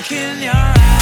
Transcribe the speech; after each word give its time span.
look 0.00 0.12
in 0.12 0.40
your 0.40 0.54
eyes 0.54 0.99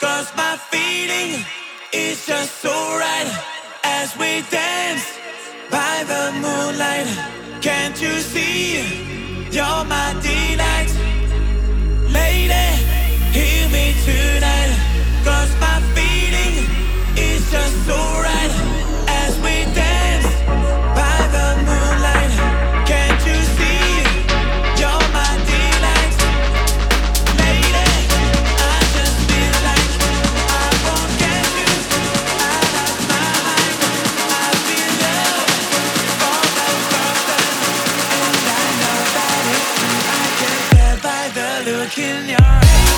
Cause 0.00 0.32
my 0.34 0.56
feeling 0.56 1.44
is 1.92 2.26
just 2.26 2.56
so 2.62 2.70
right 2.70 3.30
as 3.84 4.16
we 4.16 4.42
dance 4.50 5.04
by 5.70 6.04
the 6.08 6.32
moonlight. 6.40 7.06
Can't 7.60 8.00
you 8.00 8.18
see? 8.20 8.80
You're 9.50 9.84
my 9.84 10.09
in 41.98 42.28
your 42.28 42.38
eyes 42.40 42.89